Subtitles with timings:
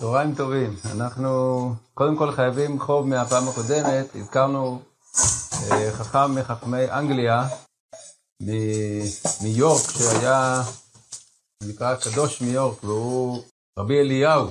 [0.00, 0.76] צהריים טובים.
[0.92, 4.06] אנחנו קודם כל חייבים חוב מהפעם הקודמת.
[4.14, 4.82] הזכרנו
[5.70, 7.48] אה, חכם מחכמי אנגליה
[9.42, 10.62] מיורק, שהיה,
[11.62, 13.42] נקרא קדוש מיורק, והוא
[13.78, 14.50] רבי אליהו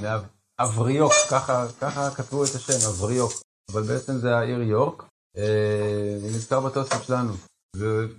[0.00, 3.32] מאבריוק, ככה, ככה כתבו את השם, אבריוק,
[3.72, 5.02] אבל בעצם זה העיר יורק.
[5.36, 7.32] אה, הוא נזכר בתוספות שלנו,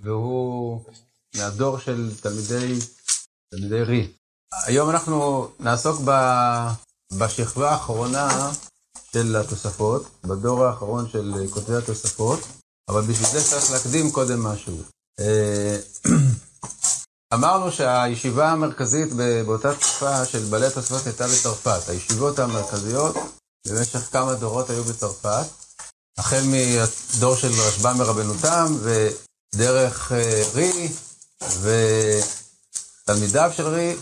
[0.02, 0.80] והוא
[1.36, 2.78] מהדור של תלמידי,
[3.50, 4.12] תלמידי רי.
[4.52, 6.10] היום אנחנו נעסוק ב,
[7.12, 8.52] בשכבה האחרונה
[9.12, 12.40] של התוספות, בדור האחרון של כותבי התוספות,
[12.88, 14.76] אבל בשביל זה צריך להקדים קודם משהו.
[15.20, 15.76] אה,
[17.34, 19.12] אמרנו שהישיבה המרכזית
[19.46, 21.88] באותה תקופה של בעלי התוספות הייתה בצרפת.
[21.88, 23.16] הישיבות המרכזיות
[23.66, 25.46] במשך כמה דורות היו בצרפת,
[26.18, 30.92] החל מהדור של רשב"ם ורבנותם, ודרך אה, רי,
[33.02, 33.96] ותלמידיו של רי,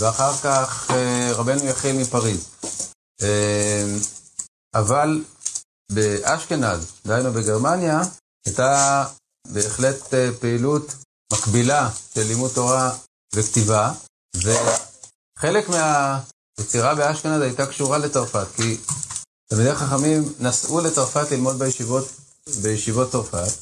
[0.00, 2.48] ואחר כך אה, רבנו יחיל מפריז.
[3.22, 3.96] אה,
[4.74, 5.24] אבל
[5.92, 8.00] באשכנז, דהיינו בגרמניה,
[8.46, 9.04] הייתה
[9.48, 10.94] בהחלט אה, פעילות
[11.32, 12.96] מקבילה של לימוד תורה
[13.34, 13.92] וכתיבה,
[14.36, 18.76] וחלק מהיצירה באשכנז הייתה קשורה לצרפת, כי
[19.48, 22.08] תלמידי חכמים נסעו לצרפת ללמוד בישיבות,
[22.62, 23.52] בישיבות צרפת.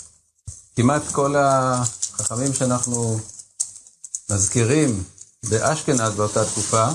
[0.76, 3.20] כמעט כל החכמים שאנחנו
[4.30, 5.04] מזכירים
[5.44, 6.88] באשכנז באותה תקופה,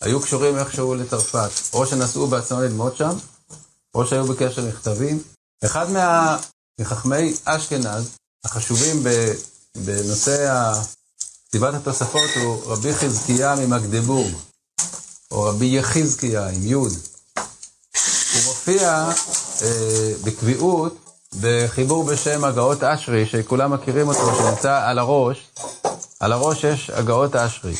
[0.00, 3.16] היו קשורים איכשהו לצרפת, או שנסעו בעצמם ללמוד שם,
[3.94, 5.22] או שהיו בקשר מכתבים.
[5.64, 6.38] אחד מה...
[6.80, 8.10] מחכמי אשכנז
[8.44, 9.02] החשובים
[9.76, 10.72] בנושא
[11.48, 14.34] כתיבת התוספות הוא רבי חזקיה ממקדבורג,
[15.30, 16.92] או רבי יחזקיה עם יוד.
[18.34, 19.08] הוא מופיע
[19.62, 20.98] אה, בקביעות
[21.40, 25.50] בחיבור בשם הגאות אשרי, שכולם מכירים אותו, שנמצא על הראש,
[26.20, 27.74] על הראש יש הגאות אשרי.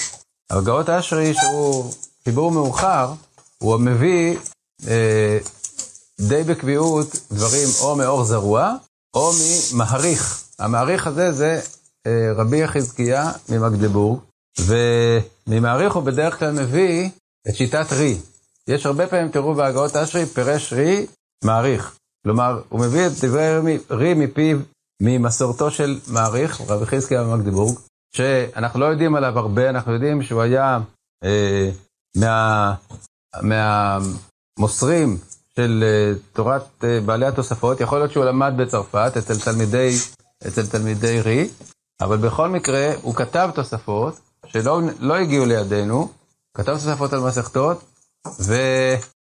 [0.50, 1.92] הגאות אשרי, שהוא
[2.24, 3.12] חיבור מאוחר,
[3.58, 4.36] הוא מביא
[4.88, 5.38] אה,
[6.20, 8.74] די בקביעות דברים או מאור זרוע,
[9.14, 9.30] או
[9.72, 10.44] ממעריך.
[10.58, 11.60] המעריך הזה זה
[12.06, 14.20] אה, רבי יחזקיה ממקדבורג,
[14.60, 17.10] וממעריך הוא בדרך כלל מביא
[17.48, 18.18] את שיטת רי.
[18.68, 21.06] יש הרבה פעמים, תראו בהגאות אשרי, פירש רי,
[21.44, 21.96] מעריך.
[22.24, 24.58] כלומר, הוא מביא את דברי רי מפיו,
[25.02, 27.78] ממסורתו של מעריך, רבי חזקיה ממקדבורג,
[28.16, 30.78] שאנחנו לא יודעים עליו הרבה, אנחנו יודעים שהוא היה
[31.24, 31.70] אה,
[32.16, 32.74] מה,
[33.42, 35.18] מהמוסרים
[35.56, 39.90] של אה, תורת אה, בעלי התוספות, יכול להיות שהוא למד בצרפת אצל תלמידי,
[40.48, 41.48] אצל תלמידי רי,
[42.00, 46.08] אבל בכל מקרה הוא כתב תוספות שלא לא הגיעו לידינו,
[46.56, 47.84] כתב תוספות על מסכתות,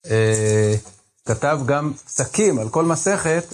[0.07, 3.45] וכתב אה, גם פסקים על כל מסכת,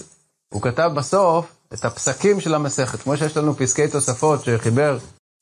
[0.54, 4.98] הוא כתב בסוף את הפסקים של המסכת, כמו שיש לנו פסקי תוספות שחיבר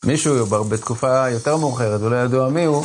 [0.07, 2.85] מישהו בתקופה יותר מאוחרת ולא ידוע מי הוא,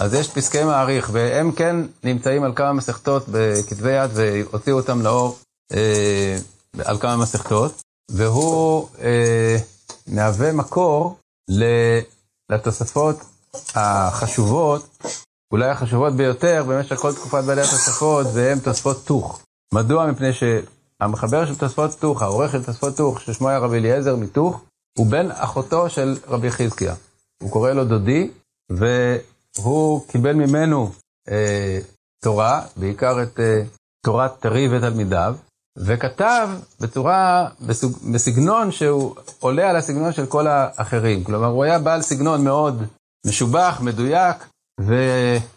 [0.00, 5.38] אז יש פסקי מעריך, והם כן נמצאים על כמה מסכתות בכתבי יד והוציאו אותם לאור
[5.72, 6.36] אה,
[6.84, 9.56] על כמה מסכתות, והוא אה,
[10.06, 11.18] מהווה מקור
[12.50, 13.16] לתוספות
[13.74, 14.98] החשובות,
[15.52, 19.40] אולי החשובות ביותר במשך כל תקופת בעלי התוספות, והן תוספות תוך.
[19.74, 20.06] מדוע?
[20.06, 24.60] מפני שהמחבר של תוספות תוך, העורך של תוספות תוך, ששמו היה רבי אליעזר מתוך,
[24.98, 26.94] הוא בן אחותו של רבי חזקיה.
[27.42, 28.30] הוא קורא לו דודי,
[28.70, 30.92] והוא קיבל ממנו
[31.28, 31.78] אה,
[32.24, 33.62] תורה, בעיקר את אה,
[34.04, 35.36] תורת תרי ותלמידיו,
[35.78, 36.48] וכתב
[36.80, 41.24] בצורה, בסוג, בסגנון שהוא עולה על הסגנון של כל האחרים.
[41.24, 42.82] כלומר, הוא היה בעל סגנון מאוד
[43.26, 44.36] משובח, מדויק,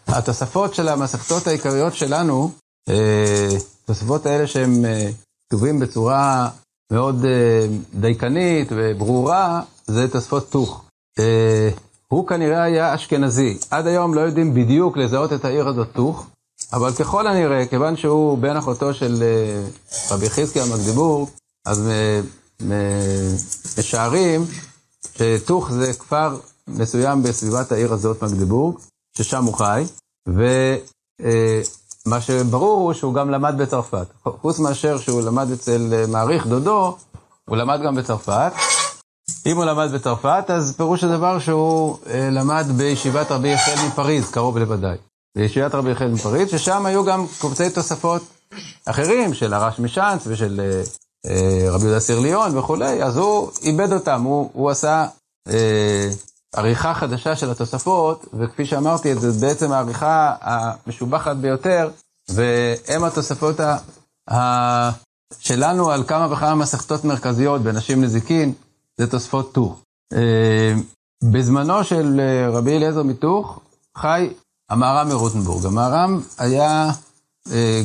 [0.08, 2.50] והתוספות של המסכתות העיקריות שלנו,
[2.88, 3.48] אה,
[3.84, 5.08] התוספות האלה שהם אה,
[5.48, 6.50] כתובים בצורה
[6.92, 10.84] מאוד uh, דייקנית וברורה, זה תוספות טוך.
[11.18, 11.22] Uh,
[12.08, 13.58] הוא כנראה היה אשכנזי.
[13.70, 16.26] עד היום לא יודעים בדיוק לזהות את העיר הזאת טוך,
[16.72, 21.28] אבל ככל הנראה, כיוון שהוא בן אחותו של uh, רבי חזקיה מגדיבורג,
[21.66, 21.90] אז
[23.78, 24.44] משערים
[25.16, 28.76] שטוך זה כפר מסוים בסביבת העיר הזאת, מגדיבורג,
[29.16, 29.84] ששם הוא חי,
[30.28, 30.44] ו...
[32.06, 34.06] מה שברור הוא שהוא גם למד בצרפת.
[34.22, 36.96] חוץ מאשר שהוא למד אצל אה, מעריך דודו,
[37.48, 38.52] הוא למד גם בצרפת.
[39.46, 44.58] אם הוא למד בצרפת, אז פירוש הדבר שהוא אה, למד בישיבת רבי יחיאל מפריז, קרוב
[44.58, 44.96] לוודאי.
[45.36, 48.22] בישיבת רבי יחיאל מפריז, ששם היו גם קובצי תוספות
[48.86, 50.82] אחרים, של הרש משאנץ ושל אה,
[51.30, 55.06] אה, רבי יהודה סירליון וכולי, אז הוא איבד אותם, הוא, הוא עשה
[55.48, 56.08] אה,
[56.56, 61.90] עריכה חדשה של התוספות, וכפי שאמרתי, זה בעצם העריכה המשובחת ביותר,
[62.28, 63.76] והם התוספות ה...
[64.30, 64.90] ה...
[65.38, 68.52] שלנו על כמה וכמה מסכתות מרכזיות בנשים נזיקין,
[68.96, 69.80] זה תוספות טוך.
[70.12, 70.74] אה,
[71.32, 73.60] בזמנו של אה, רבי אליעזר מתוך,
[73.96, 74.30] חי
[74.70, 75.66] המהר"ם מרוטנבורג.
[75.66, 76.90] המהר"ם היה
[77.52, 77.82] אה,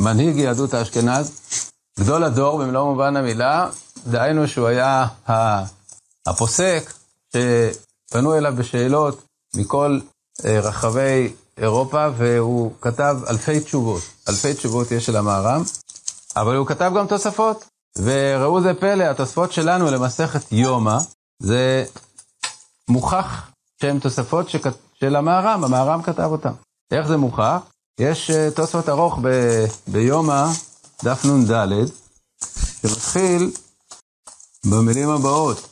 [0.00, 1.40] מנהיג יהדות האשכנז,
[2.00, 3.68] גדול הדור במלוא מובן המילה,
[4.06, 5.06] דהיינו שהוא היה
[6.26, 6.92] הפוסק
[8.12, 9.24] שפנו אליו בשאלות
[9.56, 10.00] מכל
[10.44, 14.02] אה, רחבי אירופה, והוא כתב אלפי תשובות.
[14.28, 15.62] אלפי תשובות יש של המהר"ם,
[16.36, 17.64] אבל הוא כתב גם תוספות.
[17.98, 20.98] וראו זה פלא, התוספות שלנו למסכת יומא,
[21.42, 21.84] זה
[22.88, 23.50] מוכח
[23.80, 24.66] שהן תוספות שכ...
[24.94, 26.52] של המהר"ם, המהר"ם כתב אותן.
[26.90, 27.58] איך זה מוכח?
[28.00, 29.28] יש uh, תוספות ארוך ב...
[29.88, 30.46] ביומא,
[31.04, 31.66] דף נ"ד,
[32.82, 33.50] שמתחיל
[34.66, 35.71] במילים הבאות.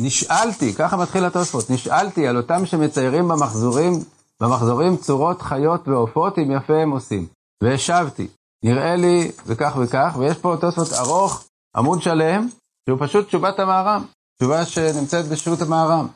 [0.00, 3.92] נשאלתי, ככה מתחיל התוספות, נשאלתי על אותם שמציירים במחזורים,
[4.40, 7.26] במחזורים צורות חיות ועופות, אם יפה הם עושים.
[7.62, 8.26] והשבתי,
[8.64, 11.44] נראה לי וכך וכך, ויש פה תוספות ארוך,
[11.76, 12.48] עמוד שלם,
[12.88, 14.04] שהוא פשוט תשובת המהר"ם,
[14.38, 16.06] תשובה שנמצאת בשו"ת המהר"ם.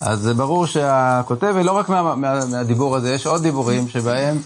[0.00, 4.38] אז זה ברור שהכותב, ולא רק מה, מה, מהדיבור הזה, יש עוד דיבורים שבהם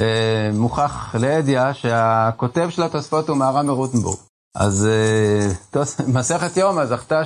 [0.00, 4.18] אה, מוכח לאדיה שהכותב של התוספות הוא מהר"ם מרוטנבורג.
[4.56, 7.24] אז אה, תוס, מסכת יומא זכתה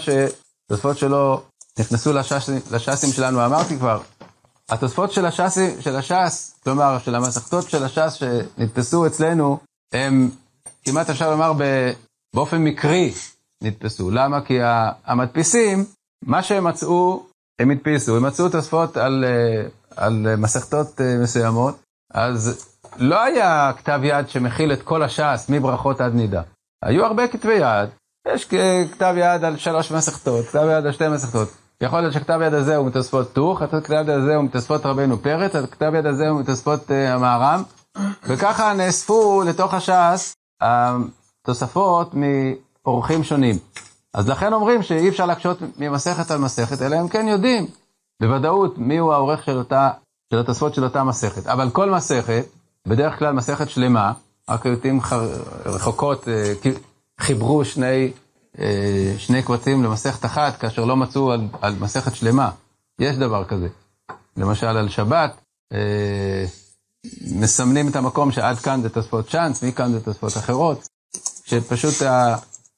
[0.70, 1.43] שתוספות שלו
[1.78, 4.00] נכנסו לשש, לש"סים שלנו, אמרתי כבר,
[4.69, 9.58] התוספות של, השסי, של הש"ס, כלומר של המסכתות של הש"ס שנתפסו אצלנו,
[9.93, 10.31] הם
[10.84, 11.52] כמעט אפשר לומר
[12.34, 13.12] באופן מקרי
[13.62, 14.11] נתפסו.
[14.11, 14.40] למה?
[14.40, 14.58] כי
[15.05, 15.84] המדפיסים,
[16.25, 17.26] מה שהם מצאו,
[17.61, 18.17] הם הדפיסו.
[18.17, 21.82] הם מצאו תוספות על, אה, על מסכתות אה, מסוימות,
[22.14, 26.43] אז לא היה כתב יד שמכיל את כל הש"ס מברכות עד נידה.
[26.84, 27.88] היו הרבה כתבי יד,
[28.28, 28.49] יש
[28.93, 31.49] כתב יד על שלוש מסכתות, כתב יד על שתי מסכתות.
[31.81, 35.56] יכול להיות שכתב יד הזה הוא מתוספות טוך, הכתב יד הזה הוא מתוספות רבנו פרץ,
[35.56, 37.62] הכתב יד הזה הוא מתוספות uh, המהר"ם,
[38.28, 43.56] וככה נאספו לתוך הש"ס התוספות מאורחים שונים.
[44.14, 47.67] אז לכן אומרים שאי אפשר להקשות ממסכת על מסכת, אלא הם כן יודעים
[48.22, 49.90] בוודאות מיהו העורך של אותה,
[50.31, 51.46] של התוספות של אותה מסכת.
[51.46, 52.44] אבל כל מסכת,
[52.87, 54.12] בדרך כלל מסכת שלמה,
[54.49, 55.00] רק לעיתים
[55.67, 56.52] רחוקות אה,
[57.31, 58.12] חיברו שני
[58.59, 62.50] אה, שני קבצים למסכת אחת, כאשר לא מצאו על, על מסכת שלמה.
[62.99, 63.69] יש דבר כזה.
[64.37, 65.41] למשל, על שבת,
[65.73, 66.44] אה,
[67.23, 70.88] מסמנים את המקום שעד כאן זה תוספות צ'אנס, מכאן זה תוספות אחרות,
[71.44, 71.94] שפשוט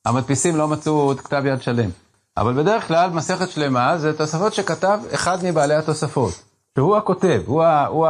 [0.04, 1.90] המדפיסים לא מצאו כתב יד שלם.
[2.36, 6.42] אבל בדרך כלל, מסכת שלמה זה תוספות שכתב אחד מבעלי התוספות,
[6.76, 8.06] שהוא הכותב, הוא, ה, הוא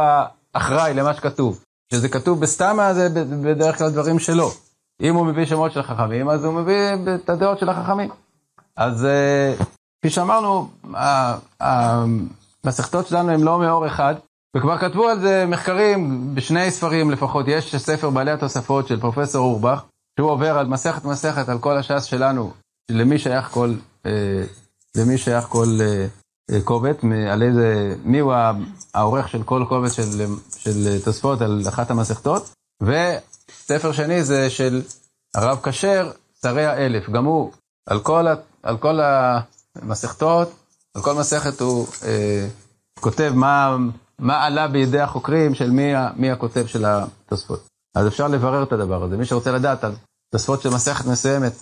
[0.53, 1.59] האחראי למה שכתוב.
[1.91, 3.09] שזה כתוב בסתמה זה
[3.41, 4.51] בדרך כלל דברים שלו.
[5.03, 6.75] אם הוא מביא שמות של חכמים, אז הוא מביא
[7.15, 8.09] את הדעות של החכמים.
[8.77, 9.53] אז אה,
[9.99, 10.69] כפי שאמרנו,
[11.59, 14.15] המסכתות שלנו הן לא מאור אחד,
[14.57, 17.47] וכבר כתבו על זה מחקרים בשני ספרים לפחות.
[17.47, 19.83] יש ספר בעלי התוספות של פרופסור אורבך,
[20.19, 22.53] שהוא עובר על מסכת מסכת על כל הש"ס שלנו,
[22.91, 23.73] למי שייך כל,
[24.05, 24.43] אה,
[24.97, 26.97] למי שייך כל אה, קובץ,
[27.31, 28.33] על איזה, מי הוא
[28.93, 30.25] העורך של כל קובץ של,
[30.57, 32.53] של תוספות על אחת המסכתות,
[32.83, 32.91] ו...
[33.67, 34.81] ספר שני זה של
[35.35, 36.11] הרב כשר,
[36.41, 37.09] שרי האלף.
[37.09, 37.51] גם הוא,
[37.89, 38.99] על כל, ה, על כל
[39.75, 40.49] המסכתות,
[40.95, 42.47] על כל מסכת הוא אה,
[42.99, 43.77] כותב מה,
[44.19, 47.67] מה עלה בידי החוקרים של מי, מי הכותב של התוספות.
[47.95, 49.17] אז אפשר לברר את הדבר הזה.
[49.17, 49.95] מי שרוצה לדעת על
[50.31, 51.53] תוספות של מסכת מסוימת,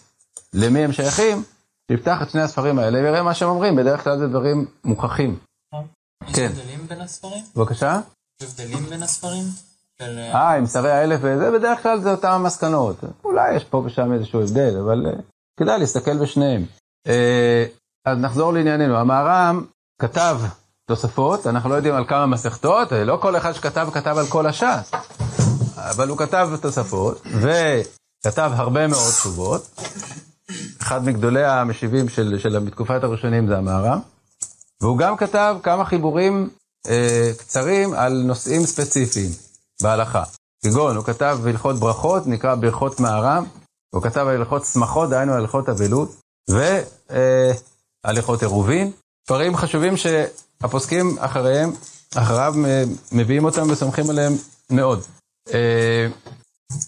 [0.54, 1.44] למי הם שייכים,
[1.92, 5.40] שיפתח את שני הספרים האלה ויראה מה שהם אומרים, בדרך כלל זה דברים מוכחים.
[6.28, 6.52] יש כן.
[6.52, 7.44] הבדלים בין הספרים?
[7.56, 8.00] בבקשה?
[8.42, 9.44] יש הבדלים בין הספרים?
[10.02, 12.96] אה, עם שרי האלף וזה, בדרך כלל זה אותן המסקנות.
[13.24, 15.22] אולי יש פה ושם איזשהו הבדל, אבל uh,
[15.60, 16.66] כדאי להסתכל בשניהם.
[17.08, 17.12] Uh,
[18.06, 18.98] אז נחזור לענייננו.
[18.98, 19.66] המהר"ם
[20.02, 20.40] כתב
[20.88, 24.92] תוספות, אנחנו לא יודעים על כמה מסכתות, לא כל אחד שכתב, כתב על כל הש"ס.
[25.78, 29.82] אבל הוא כתב תוספות, וכתב הרבה מאוד תשובות.
[30.82, 34.00] אחד מגדולי המשיבים של, של בתקופת הראשונים זה המהר"ם.
[34.82, 36.50] והוא גם כתב כמה חיבורים
[36.88, 39.30] אה, קצרים על נושאים ספציפיים.
[39.82, 40.24] בהלכה.
[40.64, 43.46] כגון, הוא כתב הלכות ברכות, נקרא ברכות מהר"ם,
[43.96, 46.16] הוא כתב הלכות שמחות, דהיינו הלכות אבלות,
[46.50, 48.92] והליכות אה, עירובין.
[49.28, 51.72] דברים חשובים שהפוסקים אחריהם,
[52.16, 52.54] אחריו
[53.12, 54.34] מביאים אותם וסומכים עליהם
[54.70, 55.04] מאוד.
[55.54, 56.08] אה,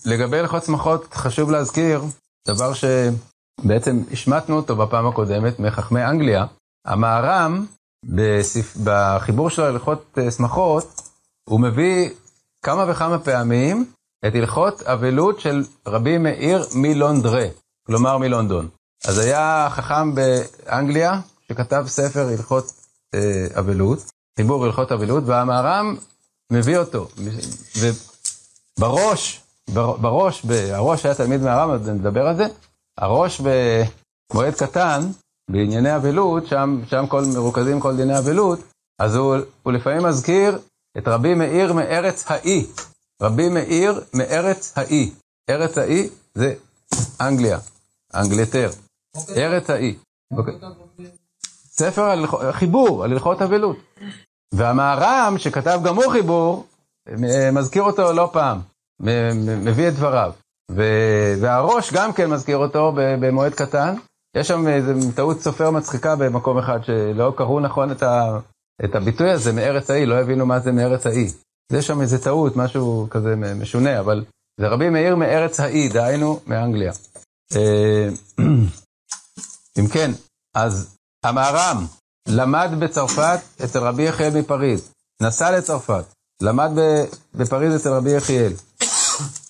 [0.06, 2.04] לגבי הלכות שמחות, חשוב להזכיר
[2.48, 6.46] דבר שבעצם השמטנו אותו בפעם הקודמת מחכמי אנגליה.
[6.86, 7.66] המהר"ם,
[8.84, 11.02] בחיבור שלו להלכות אה, שמחות,
[11.50, 12.10] הוא מביא
[12.63, 13.86] כמה וכמה פעמים
[14.27, 17.46] את הלכות אבלות של רבי מאיר מלונדרה,
[17.88, 18.70] כלומר מלונדון.
[19.08, 22.65] אז היה חכם באנגליה שכתב ספר הלכות
[23.15, 24.00] אה, אבלות,
[24.38, 25.96] חיבור הלכות אבלות, והמהר"ם
[26.51, 27.08] מביא אותו.
[28.79, 29.41] ובראש,
[29.74, 32.46] בראש, הראש היה תלמיד מהר"ם, אז נדבר על זה,
[32.98, 35.01] הראש במועד קטן,
[35.51, 38.60] בענייני אבלות, שם, שם כל, מרוכזים כל דיני אבלות,
[39.00, 40.60] אז הוא, הוא לפעמים מזכיר
[40.98, 42.66] את רבי מאיר מארץ האי.
[43.22, 45.12] רבי מאיר מארץ האי.
[45.50, 46.54] ארץ האי זה
[47.22, 47.60] אנגליה,
[48.14, 48.70] אנגלטר.
[49.36, 49.96] ארץ האי.
[50.38, 50.54] אוקיי.
[51.66, 53.78] ספר על חיבור, על הלכות אבלות.
[54.54, 56.68] והמהר"ם, שכתב גם הוא חיבור,
[57.54, 58.60] מזכיר אותו לא פעם,
[59.64, 60.32] מביא את דבריו.
[61.40, 63.96] והראש גם כן מזכיר אותו במועד קטן.
[64.36, 68.40] יש שם איזו טעות סופר מצחיקה במקום אחד, שלא קראו נכון את, ה,
[68.86, 71.28] את הביטוי הזה מארץ האי, לא הבינו מה זה מארץ האי.
[71.72, 74.25] יש שם איזו טעות, משהו כזה משונה, אבל
[74.60, 76.92] זה רבי מאיר מארץ האי, דהיינו מאנגליה.
[77.56, 78.10] אה,
[79.80, 80.12] אם כן,
[80.56, 81.86] אז המהר"ם
[82.28, 86.06] למד בצרפת אצל רבי יחיאל מפריז, נסע לצרפת,
[86.42, 86.72] למד
[87.36, 88.54] בפריז אצל רבי יחיאל,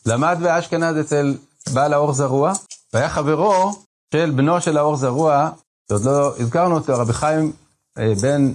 [0.05, 1.37] למד באשכנז אצל
[1.73, 2.53] בעל האור זרוע,
[2.93, 3.71] והיה חברו
[4.13, 5.49] של בנו של האור זרוע,
[5.89, 7.51] שעוד לא הזכרנו אותו, רבי חיים
[7.97, 8.51] אה, בן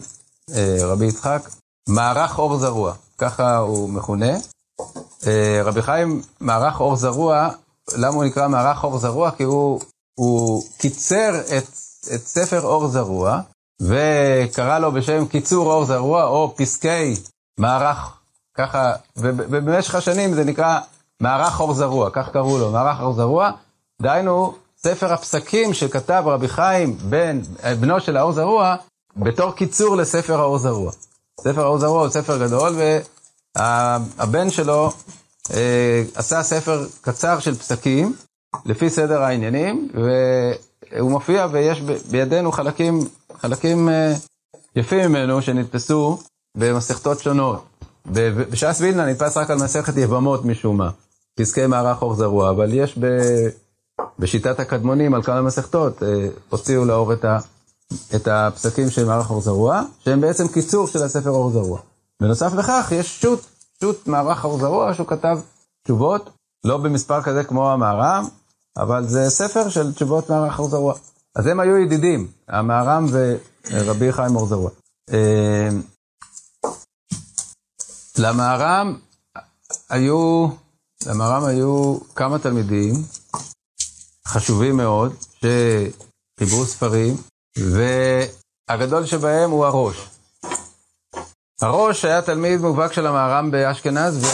[0.81, 1.49] רבי יצחק,
[1.89, 4.33] מערך אור זרוע, ככה הוא מכונה.
[5.27, 7.49] אה, רבי חיים, מערך אור זרוע,
[7.97, 9.31] למה הוא נקרא מערך אור זרוע?
[9.31, 9.81] כי הוא,
[10.15, 11.69] הוא קיצר את,
[12.15, 13.41] את ספר אור זרוע,
[13.83, 17.15] וקרא לו בשם קיצור אור זרוע, או פסקי
[17.59, 18.19] מערך,
[18.55, 20.81] ככה, ובמשך השנים זה נקרא
[21.21, 23.51] מערך אור זרוע, כך קראו לו, מערך אור זרוע,
[24.03, 27.41] דהיינו, ספר הפסקים שכתב רבי חיים, בן,
[27.81, 28.77] בנו של האור זרוע,
[29.19, 30.93] בתור קיצור לספר האור זרוע.
[31.41, 32.77] ספר האור זרוע הוא ספר גדול,
[33.57, 34.91] והבן שלו
[35.55, 38.15] אה, עשה ספר קצר של פסקים,
[38.65, 43.01] לפי סדר העניינים, והוא מופיע ויש בידינו חלקים,
[43.41, 44.15] חלקים אה,
[44.77, 46.19] יפים ממנו שנתפסו
[46.57, 47.65] במסכתות שונות.
[48.51, 50.91] בש"ס וילנה נתפס רק על מסכת יבמות משום מה,
[51.35, 53.07] פסקי מערך אור זרוע, אבל יש ב...
[54.19, 57.39] בשיטת הקדמונים על כמה מסכתות, אה, הוציאו לאור את, ה...
[58.15, 61.81] את הפסקים של מערך אור זרוע, שהם בעצם קיצור של הספר אור זרוע.
[62.23, 63.41] בנוסף לכך יש שו"ת,
[63.81, 65.39] שו"ת מערך אור זרוע, שהוא כתב
[65.85, 66.31] תשובות,
[66.65, 68.25] לא במספר כזה כמו המהר"ם,
[68.77, 70.95] אבל זה ספר של תשובות מערך אור זרוע.
[71.37, 74.71] אז הם היו ידידים, המהר"ם ורבי חיים אור זרוע.
[75.13, 75.69] אה,
[78.19, 78.99] למהר"ם
[79.91, 80.49] היו,
[81.07, 82.95] למהר"ם היו כמה תלמידים
[84.27, 87.17] חשובים מאוד, שחיברו ספרים,
[87.61, 89.97] והגדול שבהם הוא הראש.
[91.61, 94.27] הראש היה תלמיד מובהק של המהר"ם באשכנז,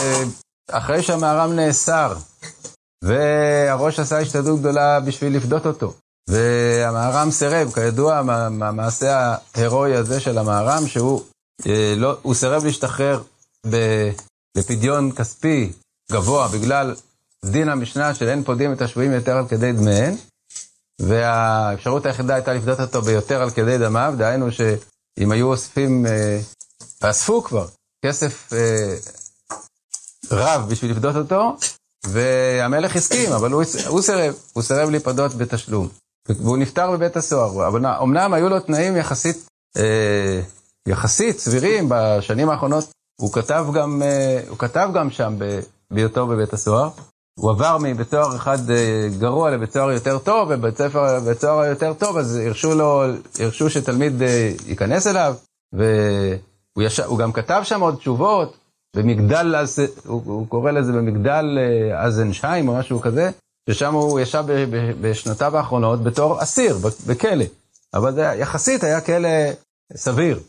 [0.71, 2.15] ואחרי שהמהר"ם נאסר,
[3.05, 5.95] והראש עשה השתדלות גדולה בשביל לפדות אותו.
[6.29, 8.17] והמהר"ם סירב, כידוע,
[8.61, 11.23] המעשה ההירואי הזה של המהר"ם, שהוא
[11.67, 13.23] אה, לא, הוא סירב להשתחרר
[14.57, 15.73] בפדיון כספי
[16.13, 16.95] גבוה בגלל
[17.45, 20.15] דין המשנה של אין פודים את השבויים יותר על כדי דמיהן,
[21.01, 26.41] והאפשרות היחידה הייתה לפדות אותו ביותר על כדי דמיו, דהיינו שאם היו אוספים, אה,
[27.03, 27.67] ואספו כבר
[28.07, 28.95] כסף אה,
[30.31, 31.57] רב בשביל לפדות אותו,
[32.07, 35.89] והמלך הסכים, אבל הוא, הוא סירב, הוא סירב להיפדות בתשלום.
[36.29, 37.69] והוא נפטר בבית הסוהר.
[37.69, 40.41] אבל אמנם היו לו תנאים יחסית, אה,
[40.89, 42.91] יחסית סבירים בשנים האחרונות.
[43.21, 45.37] הוא כתב גם, אה, הוא כתב גם שם
[45.91, 46.91] בהיותו בבית הסוהר.
[47.39, 50.79] הוא עבר מבית סוהר אחד אה, גרוע לבית סוהר יותר טוב, ובבית
[51.41, 53.03] סוהר היותר טוב, אז הרשו לו,
[53.39, 55.35] הרשו שתלמיד אה, ייכנס אליו,
[55.73, 58.57] והוא יש, גם כתב שם עוד תשובות,
[58.97, 59.55] במגדל,
[60.07, 61.59] הוא, הוא קורא לזה במגדל
[61.97, 63.31] אזנשיים או משהו כזה,
[63.71, 64.45] ששם הוא ישב
[65.01, 67.45] בשנותיו האחרונות בתור אסיר, בכלא.
[67.95, 69.29] אבל זה יחסית היה כלא
[69.97, 70.41] סביר.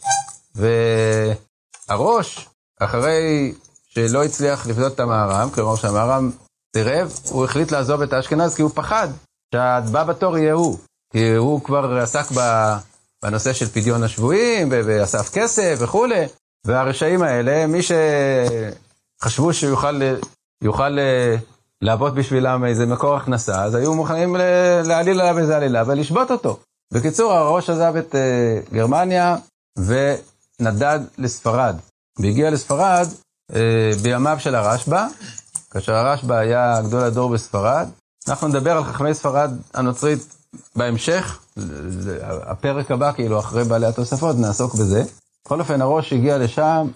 [1.90, 2.50] והראש,
[2.80, 3.54] אחרי
[3.88, 6.32] שלא הצליח לבדות את המהר"ם, כלומר שהמהר"ם
[6.76, 9.08] סירב, הוא החליט לעזוב את אשכנז כי הוא פחד
[9.54, 10.78] שהבא בתור יהיה הוא.
[11.14, 12.26] כי הוא כבר עסק
[13.24, 16.26] בנושא של פדיון השבויים, ואסף כסף וכולי,
[16.66, 17.80] והרשעים האלה, מי
[19.22, 19.78] שחשבו שהוא
[20.64, 20.98] יוכל,
[21.82, 24.36] להוות בשבילם איזה מקור הכנסה, אז היו מוכנים
[24.86, 26.60] להעליל עליו איזה עלילה ולשבות אותו.
[26.94, 29.38] בקיצור, הראש עזב את uh, גרמניה
[29.78, 31.76] ונדד לספרד.
[32.20, 33.08] והגיע לספרד
[33.52, 33.56] uh,
[34.04, 35.08] בימיו של הרשב"א,
[35.76, 37.88] כאשר הרשב"א היה גדול הדור בספרד.
[38.28, 40.36] אנחנו נדבר על חכמי ספרד הנוצרית
[40.76, 41.40] בהמשך,
[42.24, 45.04] הפרק הבא, כאילו, אחרי בעלי התוספות, נעסוק בזה.
[45.46, 46.88] בכל אופן, הראש הגיע לשם,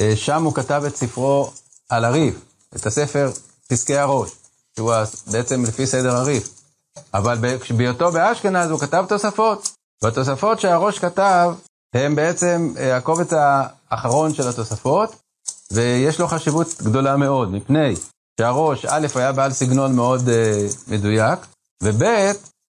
[0.00, 1.50] ושם הוא כתב את ספרו
[1.88, 2.34] על הריף,
[2.76, 3.30] את הספר
[3.68, 4.30] פסקי הראש,
[4.76, 4.92] שהוא
[5.32, 6.48] בעצם לפי סדר הריף.
[7.14, 7.38] אבל
[7.76, 9.70] בהיותו באשכנז הוא כתב תוספות,
[10.02, 11.52] והתוספות שהראש כתב
[11.94, 15.23] הם בעצם אה, הקובץ האחרון של התוספות,
[15.72, 17.94] ויש לו חשיבות גדולה מאוד, מפני
[18.40, 21.38] שהראש, א', היה בעל סגנון מאוד uh, מדויק,
[21.82, 22.02] וב',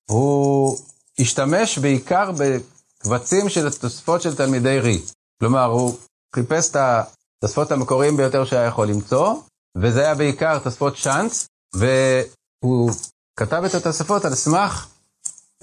[0.09, 0.77] הוא
[1.19, 5.01] השתמש בעיקר בקבצים של התוספות של תלמידי רי.
[5.39, 5.97] כלומר, הוא
[6.35, 9.35] חיפש את התוספות המקוריים ביותר שהיה יכול למצוא,
[9.77, 12.91] וזה היה בעיקר תוספות שאנץ, והוא
[13.39, 14.87] כתב את התוספות על סמך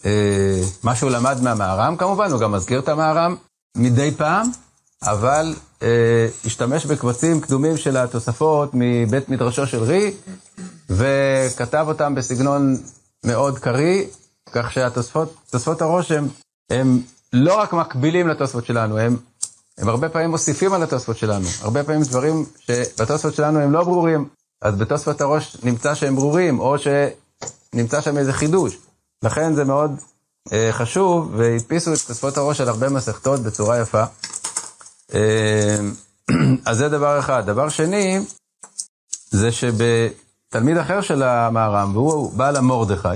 [0.05, 3.37] אה, מה שהוא למד מהמהר"ם כמובן, הוא גם מזכיר את המהר"ם
[3.77, 4.51] מדי פעם,
[5.03, 5.63] אבל אה,
[6.45, 10.15] השתמש בקבצים קדומים של התוספות מבית מדרשו של רי,
[10.91, 12.77] וכתב אותם בסגנון
[13.25, 14.05] מאוד קריא,
[14.53, 16.27] כך שהתוספות הרושם
[16.71, 17.01] הם
[17.33, 19.17] לא רק מקבילים לתוספות שלנו, הם,
[19.79, 21.47] הם הרבה פעמים מוסיפים על התוספות שלנו.
[21.61, 24.29] הרבה פעמים דברים שבתוספות שלנו הם לא ברורים,
[24.63, 28.79] אז בתוספות הראש נמצא שהם ברורים, או שנמצא שם איזה חידוש.
[29.23, 29.91] לכן זה מאוד
[30.53, 34.05] אה, חשוב, והדפיסו את תוספות הראש על הרבה מסכתות בצורה יפה.
[35.15, 35.79] אה,
[36.67, 37.47] אז זה דבר אחד.
[37.47, 38.19] דבר שני,
[39.31, 43.09] זה שבתלמיד אחר של המהר"ם, והוא בעל המורדכי,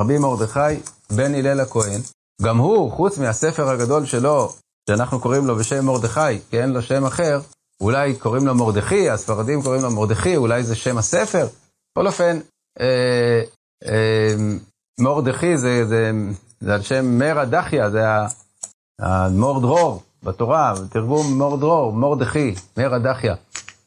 [0.00, 0.80] רבי מרדכי
[1.10, 2.00] בן הלל הכהן,
[2.42, 4.52] גם הוא, חוץ מהספר הגדול שלו,
[4.90, 7.40] שאנחנו קוראים לו בשם מרדכי, כי אין לו שם אחר,
[7.80, 11.46] אולי קוראים לו מרדכי, הספרדים קוראים לו מרדכי, אולי זה שם הספר.
[11.92, 12.38] בכל אופן,
[12.80, 13.42] אה,
[13.84, 14.34] אה,
[15.00, 16.10] מרדכי זה, זה,
[16.60, 18.02] זה על שם מרא דחיא, זה
[19.00, 23.32] המור דרור בתורה, תרגום מור דרור, מרדכי, מרא דחיא.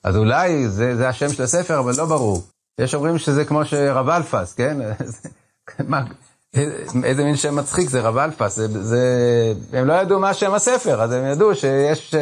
[0.03, 2.44] אז אולי זה, זה השם של הספר, אבל לא ברור.
[2.79, 4.77] יש אומרים שזה כמו שרב אלפס, כן?
[5.91, 6.03] מה,
[7.03, 9.03] איזה מין שם מצחיק זה רב אלפס, זה, זה,
[9.74, 12.17] הם לא ידעו מה שם הספר, אז הם ידעו שיש, uh,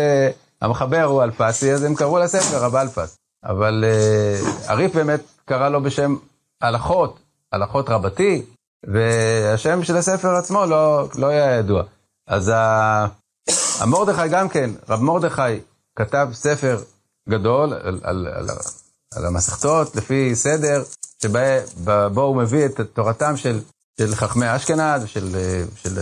[0.62, 3.18] המחבר הוא אלפסי, אז הם קראו לספר רב אלפס.
[3.44, 6.16] אבל uh, הריף באמת קרא לו בשם
[6.62, 7.20] הלכות,
[7.52, 8.46] הלכות רבתי,
[8.88, 11.84] והשם של הספר עצמו לא, לא היה ידוע.
[12.28, 12.52] אז
[13.80, 15.60] המרדכי גם כן, רב מרדכי
[15.96, 16.84] כתב ספר
[17.30, 18.50] גדול על, על, על,
[19.16, 20.84] על המסכתות לפי סדר,
[21.22, 23.60] שבו הוא מביא את תורתם של,
[24.00, 25.36] של חכמי אשכנז ושל
[25.76, 26.00] של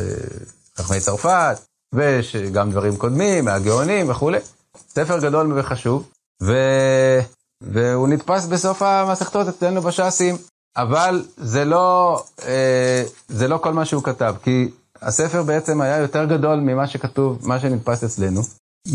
[0.78, 1.58] חכמי צרפת,
[1.94, 4.40] וגם דברים קודמים, מהגאונים וכולי.
[4.90, 6.10] ספר גדול וחשוב,
[6.44, 6.54] ו...
[7.62, 10.38] והוא נתפס בסוף המסכתות אצלנו בש"סים,
[10.78, 14.70] אבל זה לא, אה, זה לא כל מה שהוא כתב, כי
[15.04, 18.42] הספר בעצם היה יותר גדול ממה שכתוב, מה שנתפס אצלנו.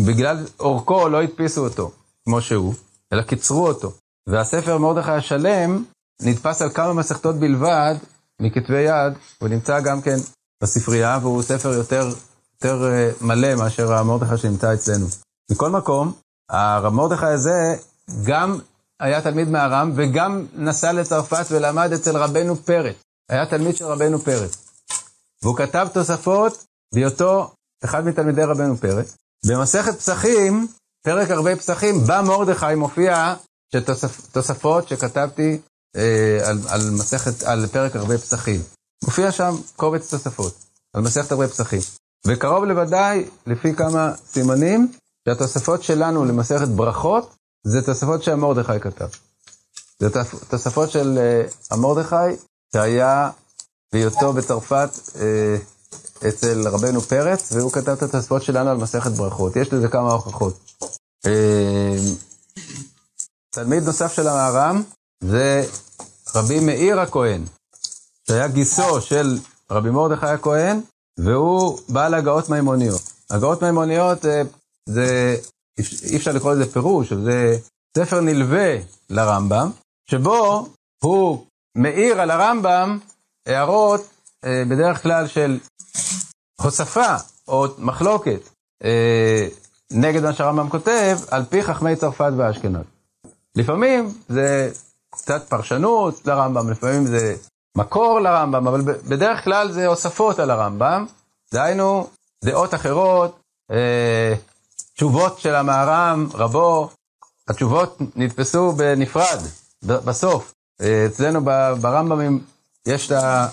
[0.07, 1.91] בגלל אורכו לא הדפיסו אותו
[2.25, 2.75] כמו שהוא,
[3.13, 3.93] אלא קיצרו אותו.
[4.29, 5.85] והספר מרדכי השלם
[6.23, 7.95] נדפס על כמה מסכתות בלבד
[8.41, 10.17] מכתבי יד, הוא נמצא גם כן
[10.63, 12.09] בספרייה, והוא ספר יותר,
[12.55, 15.07] יותר אה, מלא מאשר המרדכי שנמצא אצלנו.
[15.51, 16.13] מכל מקום,
[16.51, 17.77] הרב מרדכי הזה
[18.25, 18.59] גם
[19.01, 22.97] היה תלמיד מהר"ם, וגם נסע לצרפת ולמד אצל רבנו פרץ.
[23.31, 24.68] היה תלמיד של רבנו פרץ.
[25.43, 27.53] והוא כתב תוספות בהיותו
[27.85, 29.17] אחד מתלמידי רבנו פרץ.
[29.47, 30.67] במסכת פסחים,
[31.05, 33.35] פרק הרבה פסחים, בא מרדכי מופיע
[33.73, 35.59] שתוספות שכתבתי
[35.97, 38.61] אה, על, על מסכת, על פרק הרבה פסחים.
[39.05, 40.55] מופיע שם קובץ תוספות,
[40.95, 41.81] על מסכת הרבה פסחים.
[42.27, 44.93] וקרוב לוודאי, לפי כמה סימנים,
[45.29, 47.35] שהתוספות שלנו למסכת ברכות,
[47.67, 49.09] זה תוספות שהמרדכי כתב.
[49.99, 50.09] זה
[50.49, 53.31] תוספות של uh, המרדכי, שהיה
[53.93, 55.19] בהיותו בצרפת uh,
[56.29, 59.57] אצל רבנו פרץ, והוא כתב את התוספות שלנו על מסכת ברכות.
[59.57, 60.83] יש לזה כמה הוכחות.
[61.27, 61.29] Uh,
[63.51, 64.83] תלמיד נוסף של המהר"ם
[65.25, 65.65] זה
[66.35, 67.45] רבי מאיר הכהן,
[68.29, 69.39] שהיה גיסו של
[69.71, 70.81] רבי מרדכי הכהן,
[71.19, 73.13] והוא בעל הגאות מימוניות.
[73.31, 74.19] הגאות מימוניות
[74.89, 75.37] זה,
[76.05, 77.59] אי אפשר לקרוא לזה פירוש, זה
[77.97, 78.77] ספר נלווה
[79.11, 79.71] לרמב"ם,
[80.11, 80.69] שבו
[81.03, 81.47] הוא
[81.77, 82.99] מאיר על הרמב"ם
[83.49, 84.01] הערות
[84.45, 85.59] בדרך כלל של
[86.63, 87.15] הוספה
[87.49, 88.49] או מחלוקת
[89.93, 92.85] נגד מה שהרמב"ם כותב, על פי חכמי צרפת ואשכנז.
[93.57, 94.71] לפעמים זה
[95.11, 97.37] קצת פרשנות לרמב"ם, לפעמים זה
[97.77, 101.07] מקור לרמב"ם, אבל בדרך כלל זה הוספות על הרמב"ם,
[101.53, 102.07] דהיינו
[102.45, 104.35] דעות אחרות, אה,
[104.95, 106.91] תשובות של המהר"ם, רבו,
[107.49, 109.39] התשובות נתפסו בנפרד,
[109.83, 110.55] בסוף.
[110.81, 111.45] אה, אצלנו
[111.81, 112.45] ברמב"מים
[112.89, 113.47] יש את ה...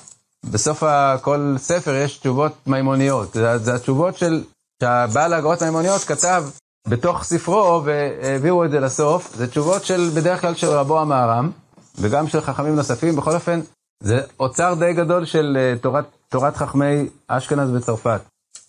[0.52, 0.84] בסוף
[1.21, 3.34] כל ספר יש תשובות מימוניות.
[3.34, 4.43] זה, זה התשובות של,
[4.82, 6.45] שהבעל האגרות מימוניות כתב
[6.88, 11.52] בתוך ספרו והעבירו את זה לסוף, זה תשובות של, בדרך כלל של רבו המהר"ם,
[12.00, 13.60] וגם של חכמים נוספים, בכל אופן,
[14.04, 18.21] זה אוצר די גדול של אה, תורת, תורת חכמי אשכנז וצרפת.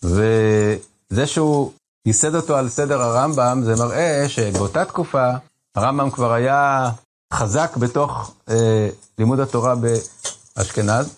[0.03, 1.71] וזה שהוא
[2.07, 5.29] ייסד אותו על סדר הרמב"ם, זה מראה שבאותה תקופה
[5.75, 6.89] הרמב"ם כבר היה
[7.33, 9.75] חזק בתוך אה, לימוד התורה
[10.57, 11.15] באשכנז.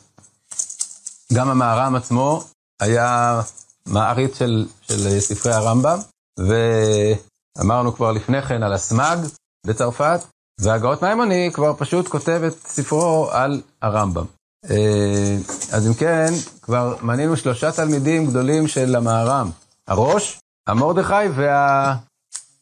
[1.34, 2.44] גם המהר"ם עצמו
[2.80, 3.42] היה
[3.86, 6.00] מעריץ של, של ספרי הרמב"ם,
[6.40, 9.18] ואמרנו כבר לפני כן על הסמ"ג
[9.66, 10.20] בצרפת,
[10.60, 14.26] והגאות מימוני כבר פשוט כותב את ספרו על הרמב"ם.
[14.70, 15.38] אה,
[15.72, 19.50] אז אם כן, כבר מנינו שלושה תלמידים גדולים של המהר"ם,
[19.88, 21.44] הראש, המרדכי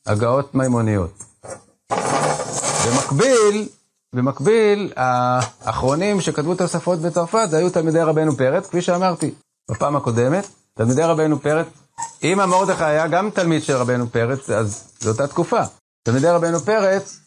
[0.08, 1.24] והגאות מימוניות.
[2.88, 3.70] במקביל,
[4.18, 9.34] במקביל, האחרונים שכתבו תוספות בצרפת, זה היו תלמידי רבנו פרץ, כפי שאמרתי
[9.72, 10.48] בפעם הקודמת.
[10.74, 11.68] תלמידי רבנו פרץ,
[12.24, 15.62] אם המרדכי היה גם תלמיד של רבנו פרץ, אז זו אותה תקופה.
[16.04, 17.20] תלמידי רבנו פרץ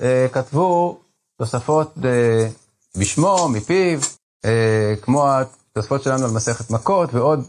[0.00, 1.00] אה, כתבו
[1.38, 2.48] תוספות אה,
[2.96, 3.98] בשמו, מפיו,
[4.44, 7.44] אה, כמו התוספות שלנו על מסכת מכות ועוד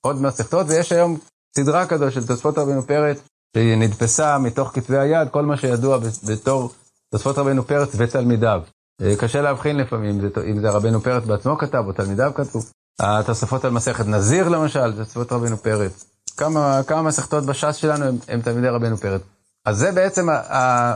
[0.00, 1.18] עוד מסכתות, ויש היום
[1.56, 3.18] סדרה כזו של תוספות רבנו פרץ,
[3.56, 6.72] שהיא נדפסה מתוך כתבי היד, כל מה שידוע בתור
[7.10, 8.62] תוספות רבנו פרץ ותלמידיו.
[9.02, 10.20] אה, קשה להבחין לפעמים
[10.50, 12.60] אם זה רבנו פרץ בעצמו כתב או תלמידיו כתבו.
[13.00, 16.04] התוספות על מסכת נזיר למשל, זה תוספות רבנו פרץ.
[16.36, 19.20] כמה, כמה מסכתות בש"ס שלנו הם, הם תלמידי רבנו פרץ.
[19.64, 20.92] אז זה בעצם, ה, ה,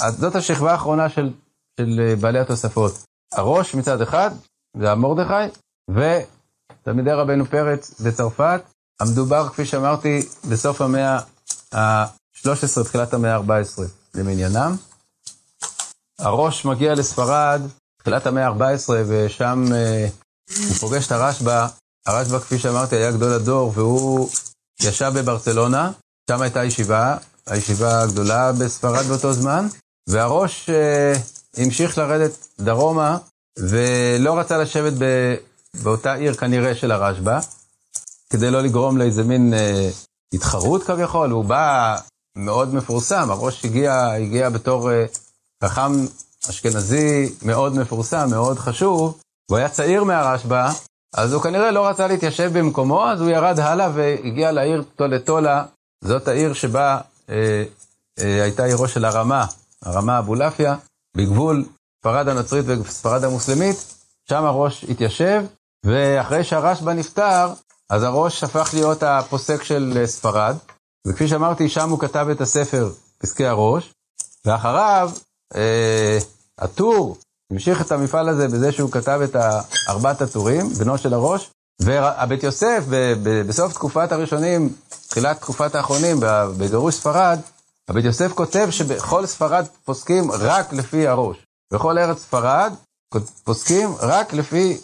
[0.00, 1.30] ה, זאת השכבה האחרונה של,
[1.80, 2.92] של אה, בעלי התוספות.
[3.32, 4.30] הראש מצד אחד,
[4.76, 5.58] זה המרדכי,
[5.90, 8.60] ותלמידי רבנו פרץ בצרפת.
[9.00, 11.18] המדובר, כפי שאמרתי, בסוף המאה
[11.74, 13.82] ה-13, תחילת המאה ה-14
[14.14, 14.76] למניינם.
[16.18, 17.62] הראש מגיע לספרד,
[18.00, 20.08] תחילת המאה ה-14, ושם אה,
[20.58, 21.66] הוא פוגש את הרשב"א.
[22.06, 24.28] הרשב"א, כפי שאמרתי, היה גדול הדור, והוא
[24.80, 25.92] ישב בברצלונה,
[26.30, 29.66] שם הייתה ישיבה, הישיבה הגדולה בספרד באותו זמן,
[30.08, 31.12] והראש אה,
[31.56, 33.18] המשיך לרדת דרומה,
[33.58, 35.34] ולא רצה לשבת ב,
[35.82, 37.40] באותה עיר כנראה של הרשב"א,
[38.30, 39.90] כדי לא לגרום לאיזה מין אה,
[40.32, 41.96] התחרות כביכול, הוא בא
[42.36, 45.04] מאוד מפורסם, הראש הגיע, הגיע בתור אה,
[45.64, 45.92] חכם
[46.50, 50.70] אשכנזי מאוד מפורסם, מאוד חשוב, הוא היה צעיר מהרשב"א,
[51.14, 55.64] אז הוא כנראה לא רצה להתיישב במקומו, אז הוא ירד הלאה והגיע לעיר טולטולה,
[56.04, 57.00] זאת העיר שבה
[57.30, 57.64] אה,
[58.18, 59.46] אה, הייתה עירו של הרמה,
[59.82, 60.76] הרמה אבולעפיה,
[61.16, 61.64] בגבול
[62.00, 63.76] ספרד הנוצרית וספרד המוסלמית,
[64.28, 65.44] שם הראש התיישב,
[65.86, 67.52] ואחרי שהרשב"א נפטר,
[67.90, 70.56] אז הראש הפך להיות הפוסק של ספרד,
[71.06, 73.92] וכפי שאמרתי, שם הוא כתב את הספר פסקי הראש,
[74.44, 75.33] ואחריו, אה,
[76.58, 77.16] הטור
[77.52, 79.36] המשיך את המפעל הזה בזה שהוא כתב את
[79.88, 82.84] ארבעת הטורים, בנו של הראש, והבית יוסף,
[83.46, 84.74] בסוף תקופת הראשונים,
[85.08, 86.16] תחילת תקופת האחרונים,
[86.58, 87.38] בגירוש ספרד,
[87.88, 91.36] הבית יוסף כותב שבכל ספרד פוסקים רק לפי הראש.
[91.72, 92.72] בכל ארץ ספרד
[93.44, 94.78] פוסקים רק לפי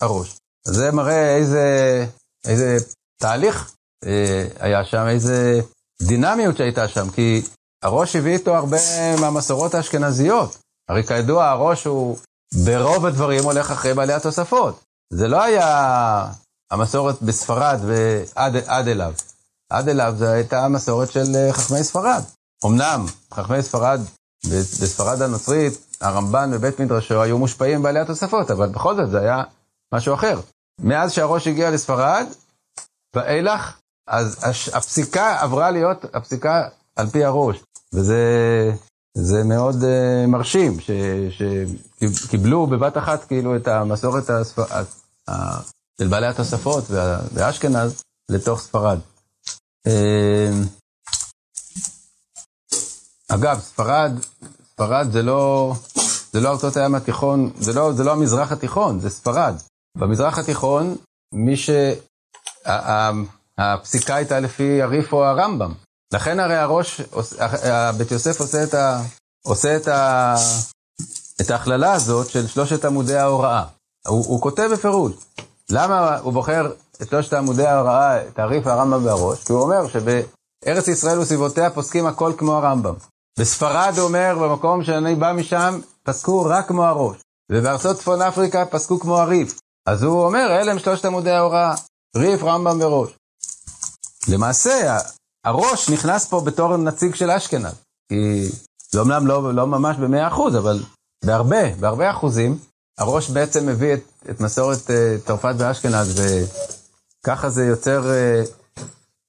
[0.00, 0.36] הראש.
[0.66, 2.06] זה מראה איזה,
[2.44, 2.76] איזה
[3.20, 3.72] תהליך
[4.04, 5.60] אה, היה שם, איזה
[6.02, 7.42] דינמיות שהייתה שם, כי
[7.86, 8.76] הראש הביא איתו הרבה
[9.20, 10.58] מהמסורות האשכנזיות.
[10.88, 12.18] הרי כידוע, הראש הוא
[12.64, 14.84] ברוב הדברים הולך אחרי בעלי התוספות.
[15.12, 16.26] זה לא היה
[16.70, 19.12] המסורת בספרד ועד עד אליו.
[19.70, 22.22] עד אליו זו הייתה המסורת של אה, חכמי ספרד.
[22.66, 24.00] אמנם, חכמי ספרד,
[24.50, 29.42] בספרד הנוצרית, הרמב"ן ובית מדרשו היו מושפעים בעלי התוספות, אבל בכל זאת זה היה
[29.94, 30.40] משהו אחר.
[30.80, 32.26] מאז שהראש הגיע לספרד,
[33.14, 34.44] ואילך, אז
[34.74, 37.65] הפסיקה עברה להיות הפסיקה על פי הראש.
[37.94, 38.22] וזה
[39.14, 40.76] זה מאוד uh, מרשים,
[42.00, 44.58] שקיבלו בבת אחת כאילו את המסורת הספ...
[45.98, 46.84] של בעלי התוספות
[47.34, 48.98] ואשכנז לתוך ספרד.
[49.88, 49.90] Uh,
[53.28, 54.12] אגב, ספרד,
[54.72, 55.74] ספרד זה לא,
[56.32, 59.54] זה לא ארצות הים התיכון, זה לא, זה לא המזרח התיכון, זה ספרד.
[59.98, 60.96] במזרח התיכון,
[61.34, 61.70] מי ש...
[63.58, 65.72] הפסיקה הייתה לפי הריף או הרמב"ם.
[66.12, 67.00] לכן הרי הראש,
[67.98, 69.02] בית יוסף עושה את, ה,
[69.44, 70.34] עושה את, ה,
[71.40, 73.64] את ההכללה הזאת של שלושת עמודי ההוראה.
[74.06, 75.12] הוא, הוא כותב בפירוש.
[75.70, 79.44] למה הוא בוחר את שלושת עמודי ההוראה, תעריף הרמב"ם והראש?
[79.44, 82.94] כי הוא אומר שבארץ ישראל וסביבותיה פוסקים הכל כמו הרמב"ם.
[83.38, 87.16] בספרד הוא אומר, במקום שאני בא משם, פסקו רק כמו הראש.
[87.52, 89.60] ובארצות צפון אפריקה פסקו כמו הריף.
[89.86, 91.74] אז הוא אומר, אלה הם שלושת עמודי ההוראה,
[92.16, 93.10] ריף, רמב"ם וראש.
[94.28, 94.98] למעשה,
[95.46, 97.74] הראש נכנס פה בתור נציג של אשכנז.
[98.08, 98.48] כי
[98.90, 100.82] זה אומנם לא, לא ממש במאה אחוז, אבל
[101.24, 102.58] בהרבה, בהרבה אחוזים,
[102.98, 108.80] הראש בעצם מביא את, את מסורת uh, צרפת ואשכנז, וככה זה יוצר, uh,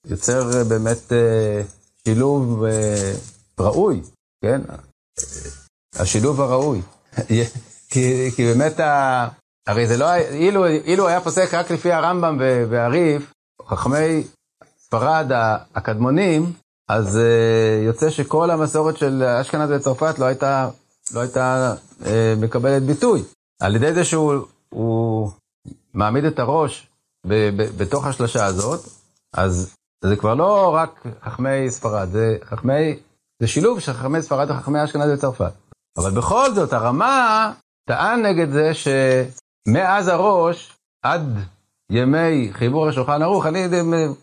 [0.06, 1.12] יוצר uh, באמת
[2.04, 2.64] שילוב
[3.60, 4.02] ראוי,
[4.42, 4.62] כן?
[5.96, 6.82] השילוב הראוי.
[7.90, 9.28] כי, כי באמת, ה...
[9.68, 12.38] הרי זה לא, אילו, אילו היה פוסק רק לפי הרמב"ם
[12.70, 13.34] והריף,
[13.68, 14.24] חכמי
[14.88, 15.32] ספרד
[15.76, 16.54] הקדמונים,
[16.90, 20.70] אז uh, יוצא שכל המסורת של אשכנז וצרפת לא הייתה,
[21.14, 22.06] לא הייתה uh,
[22.42, 23.24] מקבלת ביטוי.
[23.62, 25.32] על ידי זה שהוא
[25.94, 26.88] מעמיד את הראש
[27.28, 28.80] ב, ב, בתוך השלושה הזאת,
[29.34, 33.00] אז זה כבר לא רק חכמי ספרד, זה חכמי,
[33.42, 35.54] זה שילוב של חכמי ספרד וחכמי אשכנז וצרפת.
[35.98, 37.54] אבל בכל זאת, הרמה
[37.90, 38.88] טען נגד זה ש...
[39.68, 40.74] מאז הראש
[41.04, 41.40] עד
[41.92, 43.68] ימי חיבור השולחן ערוך, אני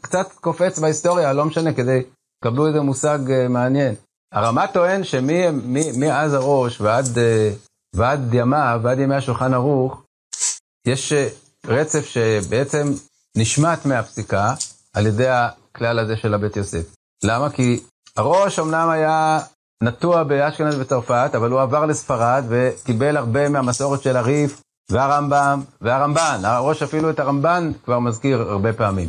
[0.00, 2.02] קצת קופץ בהיסטוריה, לא משנה, כדי
[2.44, 3.94] קבלו איזה מושג אה, מעניין.
[4.32, 7.50] הרמ"א טוען שמאז הראש ועד, אה,
[7.94, 10.02] ועד ימיו, ועד ימי השולחן ערוך,
[10.86, 11.28] יש אה,
[11.66, 12.92] רצף שבעצם
[13.36, 14.54] נשמט מהפסיקה
[14.92, 16.94] על ידי הכלל הזה של הבית יוסף.
[17.24, 17.50] למה?
[17.50, 17.80] כי
[18.16, 19.38] הראש אמנם היה
[19.82, 26.40] נטוע באשכנז וצרפת, אבל הוא עבר לספרד וקיבל הרבה מהמסורת של הריף והרמב"ם והרמב"ן.
[26.44, 29.08] הראש אפילו את הרמב"ן כבר מזכיר הרבה פעמים.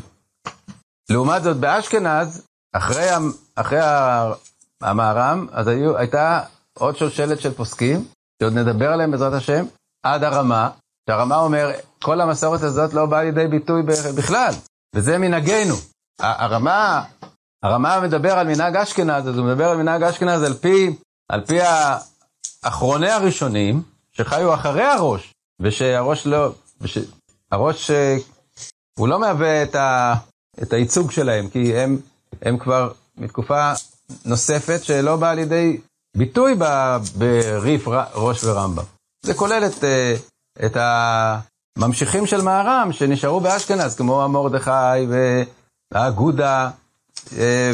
[1.09, 2.41] לעומת זאת, באשכנז,
[2.73, 3.09] אחרי,
[3.55, 3.79] אחרי
[4.81, 6.41] המהר"ם, אז היו, הייתה
[6.73, 8.05] עוד שושלת של פוסקים,
[8.41, 9.65] שעוד נדבר עליהם בעזרת השם,
[10.03, 10.69] עד הרמה,
[11.09, 11.71] שהרמה אומר,
[12.03, 13.83] כל המסורת הזאת לא באה לידי ביטוי
[14.17, 14.53] בכלל,
[14.95, 15.75] וזה מנהגנו.
[16.19, 17.03] הרמה,
[17.63, 20.95] הרמה מדבר על מנהג אשכנז, אז הוא מדבר על מנהג אשכנז על פי,
[21.29, 21.59] על פי
[22.63, 26.51] האחרוני הראשונים, שחיו אחרי הראש, ושהראש לא,
[27.51, 28.17] הראש, אה,
[28.99, 30.15] הוא לא מהווה את, ה,
[30.61, 31.97] את הייצוג שלהם, כי הם,
[32.41, 33.73] הם כבר מתקופה
[34.25, 35.77] נוספת שלא באה לידי
[36.17, 36.55] ביטוי
[37.15, 38.83] בריף ראש ורמב"ם.
[39.25, 40.15] זה כולל את, אה,
[40.65, 40.77] את
[41.77, 45.05] הממשיכים של מהר"ם שנשארו באשכנז, כמו המרדכי
[45.91, 46.69] והאגודה
[47.37, 47.73] אה,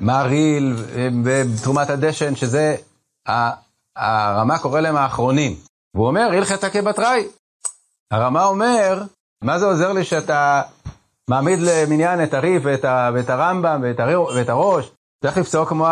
[0.00, 0.76] ומעריל
[1.24, 2.76] ותרומת הדשן, שזה,
[3.96, 5.56] הרמה קורא להם האחרונים.
[5.98, 7.28] והוא אומר, הלכתה כבתראי.
[8.12, 9.02] הרמה אומר,
[9.44, 10.62] מה זה עוזר לי שאתה
[11.30, 14.90] מעמיד למניין את הריף ואת, ה, ואת הרמב"ם ואת, הר, ואת הראש?
[15.24, 15.86] צריך לפסוק כמו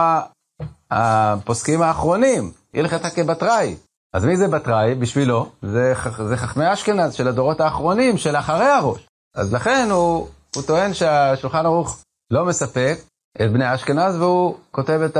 [0.91, 3.77] הפוסקים האחרונים, הלכתה כבתראי.
[4.15, 4.95] אז מי זה בתראי?
[4.95, 5.95] בשבילו, זה,
[6.29, 9.07] זה חכמי אשכנז של הדורות האחרונים, של אחרי הראש.
[9.37, 12.99] אז לכן הוא, הוא טוען שהשולחן ערוך לא מספק
[13.43, 15.17] את בני אשכנז, והוא כותב את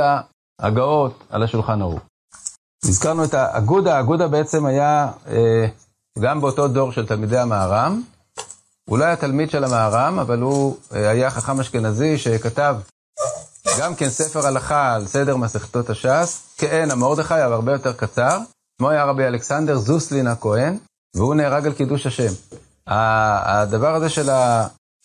[0.61, 2.01] ההגאות על השולחן ערוך.
[2.85, 5.67] הזכרנו את האגודה, האגודה בעצם היה אה,
[6.19, 8.01] גם באותו דור של תלמידי המהר"ם.
[8.89, 12.75] הוא לא היה תלמיד של המהר"ם, אבל הוא אה, היה חכם אשכנזי שכתב
[13.79, 18.39] גם כן ספר הלכה על סדר מסכתות הש"ס, כעין המרדכי, אבל הרבה יותר קצר.
[18.79, 20.77] שמו היה רבי אלכסנדר זוסלין הכהן,
[21.15, 22.33] והוא נהרג על קידוש השם.
[22.87, 24.29] הדבר הזה של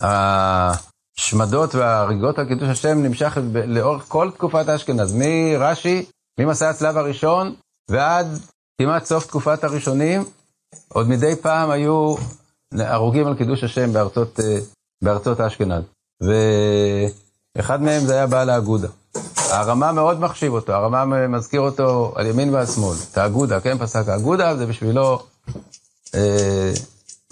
[0.01, 6.05] ההשמדות וההריגות על קידוש השם נמשך לאורך כל תקופת אשכנז, מרש"י,
[6.39, 7.55] ממסע הצלב הראשון
[7.89, 8.27] ועד
[8.81, 10.23] כמעט סוף תקופת הראשונים,
[10.87, 12.15] עוד מדי פעם היו
[12.71, 14.57] הרוגים על קידוש השם בארצות, אה,
[15.03, 15.83] בארצות אשכנז.
[17.57, 18.87] ואחד מהם זה היה בעל האגודה.
[19.51, 22.97] הרמה מאוד מחשיב אותו, הרמה מזכיר אותו על ימין ועל שמאל.
[23.11, 25.19] את האגודה, כן, פסק האגודה, זה בשבילו
[26.15, 26.71] אה,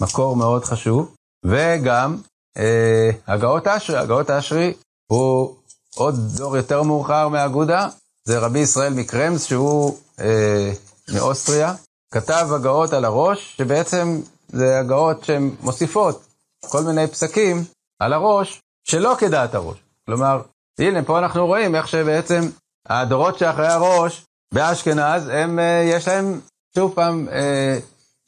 [0.00, 1.14] מקור מאוד חשוב.
[1.44, 2.16] וגם
[2.56, 4.72] אה, הגאות אשרי, הגאות אשרי
[5.06, 5.54] הוא
[5.94, 7.88] עוד דור יותר מאוחר מהאגודה,
[8.24, 10.72] זה רבי ישראל מקרמס, שהוא אה,
[11.14, 11.74] מאוסטריה,
[12.14, 16.26] כתב הגאות על הראש, שבעצם זה הגאות שהן מוסיפות
[16.68, 17.64] כל מיני פסקים
[17.98, 19.78] על הראש, שלא כדעת הראש.
[20.06, 20.42] כלומר,
[20.78, 22.40] הנה, פה אנחנו רואים איך שבעצם
[22.88, 26.40] הדורות שאחרי הראש באשכנז, הם, אה, יש להם,
[26.74, 27.78] שוב פעם, אה,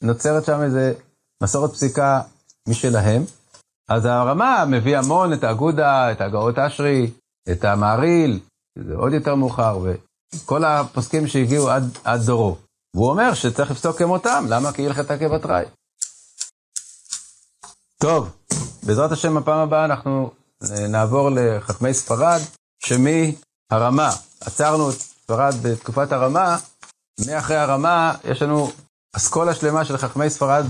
[0.03, 0.93] נוצרת שם איזה
[1.43, 2.21] מסורת פסיקה
[2.67, 3.23] משלהם.
[3.89, 7.11] אז הרמה מביא המון את האגודה, את הגאות אשרי,
[7.51, 8.39] את המעריל,
[8.79, 12.57] זה עוד יותר מאוחר, וכל הפוסקים שהגיעו עד, עד דורו.
[12.95, 14.71] והוא אומר שצריך לפסוק כמותם, למה?
[14.71, 15.65] כי הלכתה כבתראי.
[18.01, 18.29] טוב,
[18.83, 20.31] בעזרת השם, בפעם הבאה אנחנו
[20.63, 22.39] אה, נעבור לחכמי ספרד,
[22.85, 24.09] שמהרמה,
[24.41, 26.57] עצרנו את ספרד בתקופת הרמה,
[27.27, 28.71] מאחרי הרמה יש לנו
[29.15, 30.65] אסכולה שלמה של חכמי ספרד